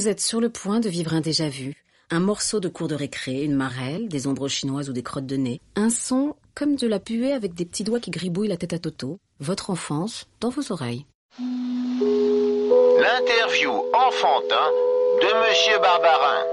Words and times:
Vous 0.00 0.08
êtes 0.08 0.22
sur 0.22 0.40
le 0.40 0.48
point 0.48 0.80
de 0.80 0.88
vivre 0.88 1.12
un 1.12 1.20
déjà-vu. 1.20 1.74
Un 2.08 2.20
morceau 2.20 2.58
de 2.58 2.70
cours 2.70 2.88
de 2.88 2.94
récré, 2.94 3.44
une 3.44 3.54
marelle, 3.54 4.08
des 4.08 4.26
ombres 4.26 4.48
chinoises 4.48 4.88
ou 4.88 4.94
des 4.94 5.02
crottes 5.02 5.26
de 5.26 5.36
nez. 5.36 5.60
Un 5.76 5.90
son 5.90 6.36
comme 6.54 6.76
de 6.76 6.86
la 6.86 6.98
puée 6.98 7.34
avec 7.34 7.52
des 7.52 7.66
petits 7.66 7.84
doigts 7.84 8.00
qui 8.00 8.10
gribouillent 8.10 8.48
la 8.48 8.56
tête 8.56 8.72
à 8.72 8.78
Toto. 8.78 9.18
Votre 9.40 9.68
enfance 9.68 10.26
dans 10.40 10.48
vos 10.48 10.72
oreilles. 10.72 11.04
L'interview 12.98 13.72
enfantin 13.92 14.70
de 15.20 15.50
Monsieur 15.50 15.78
Barbarin. 15.82 16.44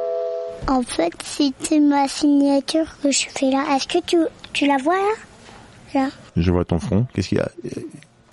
En 0.67 0.81
fait, 0.81 1.13
c'était 1.23 1.79
ma 1.79 2.09
signature 2.09 2.97
que 3.01 3.11
je 3.11 3.29
fais 3.29 3.49
là. 3.49 3.63
Est-ce 3.73 3.87
que 3.87 4.03
tu, 4.05 4.17
tu 4.51 4.67
la 4.67 4.75
vois 4.75 4.97
là? 4.97 5.13
Là. 5.93 6.09
Je 6.35 6.51
vois 6.51 6.65
ton 6.65 6.79
front. 6.79 7.07
Qu'est-ce 7.13 7.29
qu'il 7.29 7.37
y 7.37 7.41
a? 7.41 7.49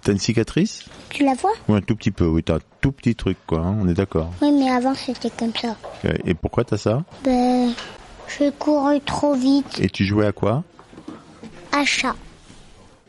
T'as 0.04 0.12
une 0.12 0.18
cicatrice 0.18 0.84
Tu 1.08 1.24
la 1.24 1.32
vois 1.34 1.52
Ouais, 1.68 1.78
un 1.78 1.80
tout 1.80 1.96
petit 1.96 2.10
peu. 2.10 2.26
Oui, 2.26 2.42
t'as 2.42 2.56
un 2.56 2.60
tout 2.82 2.92
petit 2.92 3.14
truc, 3.14 3.38
quoi. 3.46 3.60
hein, 3.60 3.76
on 3.80 3.88
est 3.88 3.94
d'accord. 3.94 4.30
Oui, 4.42 4.52
mais 4.52 4.68
avant 4.70 4.94
c'était 4.94 5.30
comme 5.30 5.52
ça. 5.58 5.76
Et 6.24 6.34
pourquoi 6.34 6.64
t'as 6.64 6.76
ça 6.76 7.02
Ben, 7.24 7.72
je 8.28 8.50
couru 8.50 9.00
trop 9.00 9.34
vite. 9.34 9.80
Et 9.80 9.88
tu 9.88 10.04
jouais 10.04 10.26
à 10.26 10.32
quoi 10.32 10.62
Achat. 11.72 12.14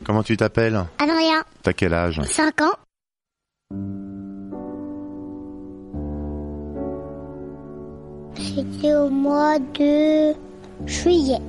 Comment 0.05 0.23
tu 0.23 0.38
t'appelles 0.38 0.86
Adrien, 1.00 1.44
T'as 1.63 1.73
quel 1.73 1.94
âge 1.94 2.22
5 2.23 2.62
ans. 2.62 2.72
C'était 8.38 8.94
au 8.95 9.09
mois 9.09 9.59
de 9.59 10.34
juillet. 10.86 11.39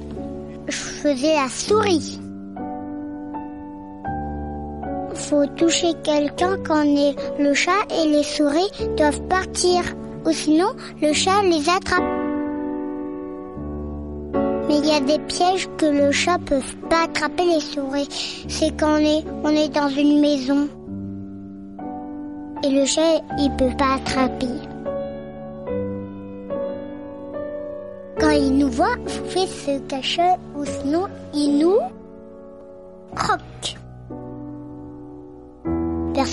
Je 0.69 0.77
faisais 0.77 1.35
la 1.35 1.49
souris. 1.49 2.21
Faut 5.29 5.45
toucher 5.57 5.93
quelqu'un 6.05 6.57
quand 6.65 6.85
est 6.85 7.17
le 7.41 7.53
chat 7.53 7.83
et 7.91 8.07
les 8.07 8.23
souris 8.23 8.71
doivent 8.97 9.23
partir. 9.23 9.83
Ou 10.25 10.31
sinon, 10.31 10.69
le 11.03 11.13
chat 11.13 11.43
les 11.43 11.69
attrape. 11.69 12.05
Mais 14.69 14.79
il 14.79 14.87
y 14.87 14.93
a 14.93 15.01
des 15.01 15.19
pièges 15.25 15.69
que 15.79 15.87
le 15.87 16.13
chat 16.13 16.39
peut 16.47 16.61
pas 16.89 17.07
attraper 17.07 17.45
les 17.45 17.61
souris. 17.61 18.45
C'est 18.47 18.71
quand 18.79 19.01
on 19.01 19.51
est, 19.51 19.69
dans 19.69 19.89
une 19.89 20.21
maison. 20.21 20.69
Et 22.63 22.71
le 22.71 22.87
chat, 22.87 23.21
il 23.41 23.51
peut 23.59 23.77
pas 23.77 23.97
attraper. 23.97 24.47
Quand 28.21 28.31
il 28.31 28.59
nous 28.59 28.71
voit, 28.71 28.95
il 29.09 29.29
fait 29.29 29.47
se 29.49 29.79
cacher 29.89 30.35
ou 30.57 30.65
sinon 30.65 31.07
il 31.35 31.59
nous 31.59 31.81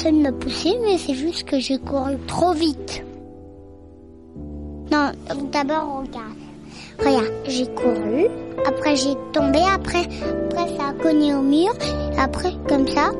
Personne 0.04 0.22
m'a 0.22 0.34
poussé, 0.34 0.78
mais 0.84 0.98
c'est 0.98 1.14
juste 1.14 1.46
que 1.46 1.59
j'ai 1.59 1.78
couru 1.78 2.18
trop 2.28 2.52
vite. 2.52 3.06
Non, 4.92 5.12
d'abord 5.50 6.02
regarde. 6.02 6.36
Regarde, 7.00 7.32
j'ai 7.46 7.68
couru, 7.68 8.28
après 8.68 8.98
j'ai 8.98 9.14
tombé, 9.31 9.59
après, 9.74 10.04
après 10.50 10.68
ça 10.76 10.90
a 10.90 10.94
cogné 11.02 11.34
au 11.34 11.42
mur, 11.42 11.72
après 12.18 12.52
comme 12.68 12.86
ça, 12.86 13.12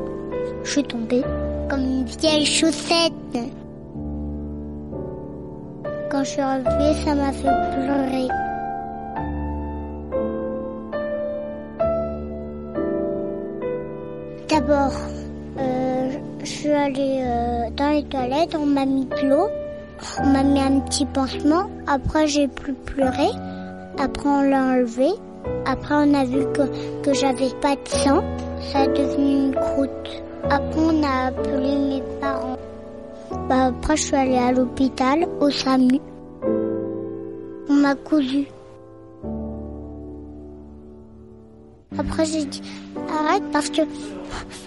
je 0.62 0.70
suis 0.72 0.82
tombée 0.82 1.22
comme 1.70 1.80
une 1.80 2.04
vieille 2.04 2.44
chaussette. 2.44 3.14
Quand 6.10 6.22
je 6.22 6.28
suis 6.28 6.42
relevée, 6.42 7.00
ça 7.02 7.14
m'a 7.14 7.32
fait 7.32 7.48
pleurer. 7.72 8.28
D'abord, 14.50 14.92
euh, 15.58 15.93
je 16.44 16.50
suis 16.50 16.70
allée 16.70 17.20
euh, 17.22 17.70
dans 17.74 17.90
les 17.90 18.04
toilettes, 18.04 18.54
on 18.54 18.66
m'a 18.66 18.84
mis 18.84 19.06
de 19.06 19.28
l'eau, 19.28 19.48
on 20.22 20.26
m'a 20.26 20.42
mis 20.42 20.60
un 20.60 20.80
petit 20.80 21.06
pansement, 21.06 21.70
après 21.86 22.26
j'ai 22.26 22.48
plus 22.48 22.74
pleuré, 22.74 23.28
après 23.98 24.28
on 24.28 24.42
l'a 24.42 24.62
enlevé, 24.64 25.08
après 25.64 25.94
on 25.94 26.12
a 26.14 26.24
vu 26.24 26.44
que, 27.02 27.14
j'avais 27.14 27.50
pas 27.62 27.76
de 27.76 27.88
sang, 27.88 28.22
ça 28.60 28.80
a 28.80 28.86
devenu 28.86 29.46
une 29.46 29.54
croûte. 29.54 30.22
Après 30.50 30.80
on 30.80 31.02
a 31.02 31.28
appelé 31.28 31.76
mes 31.76 32.02
parents. 32.20 32.58
Bah, 33.48 33.66
après 33.66 33.96
je 33.96 34.02
suis 34.02 34.16
allée 34.16 34.36
à 34.36 34.52
l'hôpital, 34.52 35.26
au 35.40 35.48
SAMU. 35.48 35.98
On 37.70 37.72
m'a 37.72 37.94
cousu. 37.94 38.46
Après 41.98 42.24
j'ai 42.24 42.44
dit 42.44 42.62
arrête 42.96 43.44
parce 43.52 43.70
que 43.70 43.82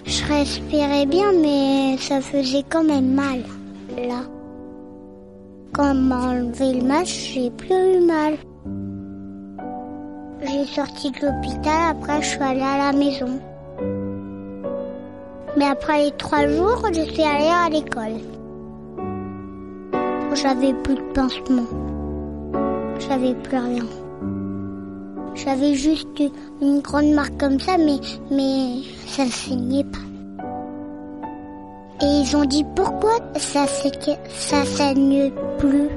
je 0.06 0.24
respirais 0.24 1.06
bien 1.06 1.32
mais 1.32 1.96
ça 1.98 2.20
faisait 2.20 2.64
quand 2.68 2.84
même 2.84 3.14
mal 3.14 3.42
là. 3.96 4.22
Quand 5.72 5.90
on 5.90 5.94
m'a 5.94 6.30
enlevé 6.30 6.74
le 6.74 6.86
masque, 6.86 7.30
j'ai 7.34 7.50
plus 7.50 7.74
eu 7.74 8.00
mal. 8.00 8.34
J'ai 10.40 10.64
sorti 10.66 11.10
de 11.10 11.26
l'hôpital, 11.26 11.90
après 11.90 12.22
je 12.22 12.28
suis 12.28 12.42
allée 12.42 12.60
à 12.62 12.90
la 12.90 12.92
maison. 12.92 13.38
Mais 15.56 15.66
après 15.66 16.04
les 16.04 16.12
trois 16.12 16.46
jours, 16.46 16.82
je 16.92 17.02
suis 17.02 17.22
allée 17.22 17.52
à 17.52 17.68
l'école. 17.68 18.18
J'avais 20.34 20.72
plus 20.72 20.94
de 20.94 21.12
pansement. 21.12 21.66
J'avais 22.98 23.34
plus 23.34 23.58
rien. 23.58 23.84
J'avais 25.44 25.74
juste 25.74 26.20
une 26.60 26.80
grande 26.80 27.12
marque 27.12 27.38
comme 27.38 27.60
ça, 27.60 27.78
mais, 27.78 27.98
mais 28.30 28.82
ça 29.06 29.24
ne 29.24 29.30
saignait 29.30 29.84
pas. 29.84 29.98
Et 32.02 32.22
ils 32.22 32.36
ont 32.36 32.44
dit 32.44 32.64
pourquoi 32.74 33.18
ça, 33.36 33.66
ça 33.66 34.64
saigne 34.64 35.30
plus? 35.58 35.88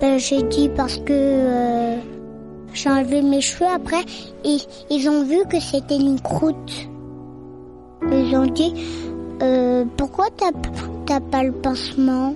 Ben, 0.00 0.18
j'ai 0.18 0.42
dit 0.44 0.68
parce 0.68 0.98
que 0.98 1.12
euh, 1.12 1.96
j'ai 2.72 2.90
enlevé 2.90 3.22
mes 3.22 3.40
cheveux 3.40 3.70
après 3.72 4.04
et 4.44 4.58
ils 4.90 5.08
ont 5.08 5.24
vu 5.24 5.44
que 5.48 5.58
c'était 5.58 5.96
une 5.96 6.20
croûte. 6.20 6.88
Ils 8.12 8.36
ont 8.36 8.46
dit 8.46 8.72
euh, 9.42 9.84
pourquoi 9.96 10.26
t'as 10.36 11.20
pas 11.20 11.42
le 11.42 11.52
pansement? 11.52 12.34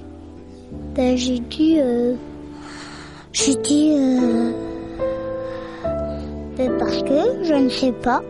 Ben 0.95 1.17
j'ai 1.17 1.39
dit 1.39 1.77
euh, 1.79 2.15
j'ai 3.33 3.55
dit 3.57 3.95
parce 6.79 7.03
que 7.03 7.43
je 7.45 7.55
ne 7.55 7.69
sais 7.69 7.93
pas. 7.93 8.23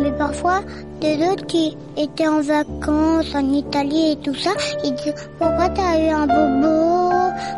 Mais 0.00 0.12
parfois, 0.12 0.60
des 1.00 1.16
autres 1.26 1.46
qui 1.46 1.76
étaient 1.96 2.28
en 2.28 2.40
vacances 2.42 3.34
en 3.34 3.50
Italie 3.52 4.12
et 4.12 4.16
tout 4.16 4.34
ça, 4.34 4.50
ils 4.84 4.94
disent 4.94 5.14
pourquoi 5.38 5.68
t'as 5.70 5.98
eu 5.98 6.08
un 6.10 6.26
bobo, 6.26 7.10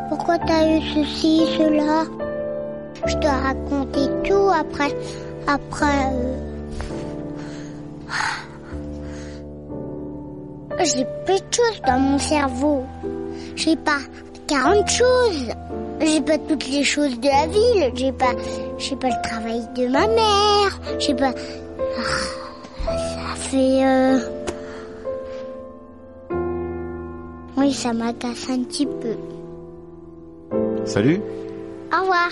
pourquoi 0.08 0.38
t'as 0.38 0.66
eu 0.68 0.80
ceci, 0.94 1.42
cela? 1.58 2.04
Je 3.06 3.16
dois 3.16 3.30
raconter 3.32 4.06
tout 4.24 4.50
après, 4.56 4.94
après. 5.46 6.12
euh, 6.12 6.34
J'ai 10.84 11.04
peu 11.26 11.32
de 11.34 11.52
choses 11.52 11.80
dans 11.86 11.98
mon 11.98 12.18
cerveau. 12.18 12.84
J'ai 13.56 13.76
pas 13.76 13.98
40 14.46 14.88
choses. 14.88 15.48
J'ai 16.00 16.20
pas 16.20 16.38
toutes 16.38 16.68
les 16.68 16.84
choses 16.84 17.18
de 17.20 17.28
la 17.28 17.46
ville. 17.46 17.92
J'ai 17.94 18.12
pas, 18.12 18.32
j'ai 18.78 18.96
pas 18.96 19.08
le 19.08 19.28
travail 19.28 19.62
de 19.76 19.86
ma 19.88 20.06
mère. 20.06 20.80
J'ai 20.98 21.14
pas. 21.14 21.32
Ah, 22.86 22.96
ça 22.96 23.34
fait. 23.36 23.84
euh, 23.84 24.18
Oui, 27.56 27.72
ça 27.72 27.92
m'agace 27.92 28.48
un 28.50 28.62
petit 28.62 28.86
peu. 28.86 29.16
Salut 30.84 31.20
Au 31.92 32.00
revoir. 32.02 32.30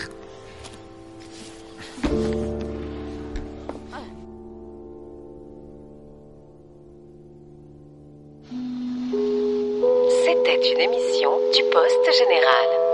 C'était 10.25 10.73
une 10.73 10.81
émission 10.81 11.31
du 11.55 11.63
Poste 11.71 12.13
Général. 12.19 12.86